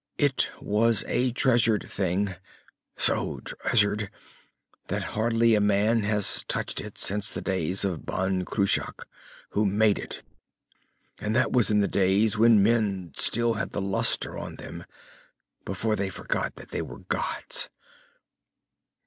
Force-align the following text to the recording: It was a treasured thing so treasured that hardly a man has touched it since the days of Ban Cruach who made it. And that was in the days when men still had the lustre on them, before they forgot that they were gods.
It 0.17 0.51
was 0.59 1.03
a 1.07 1.31
treasured 1.31 1.85
thing 1.87 2.33
so 2.97 3.37
treasured 3.41 4.09
that 4.87 5.03
hardly 5.13 5.53
a 5.53 5.61
man 5.61 6.01
has 6.05 6.43
touched 6.47 6.81
it 6.81 6.97
since 6.97 7.29
the 7.29 7.39
days 7.39 7.85
of 7.85 8.03
Ban 8.03 8.43
Cruach 8.43 9.05
who 9.51 9.63
made 9.63 9.99
it. 9.99 10.23
And 11.19 11.35
that 11.35 11.51
was 11.51 11.69
in 11.69 11.81
the 11.81 11.87
days 11.87 12.35
when 12.35 12.63
men 12.63 13.13
still 13.15 13.53
had 13.53 13.73
the 13.73 13.79
lustre 13.79 14.39
on 14.39 14.55
them, 14.55 14.85
before 15.65 15.95
they 15.95 16.09
forgot 16.09 16.55
that 16.55 16.69
they 16.69 16.81
were 16.81 17.01
gods. 17.01 17.69